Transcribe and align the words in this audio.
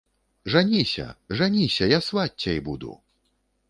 Жаніся, 0.53 1.05
жаніся, 1.41 1.93
я 1.97 2.03
сваццяй 2.09 2.59
буду. 2.71 2.91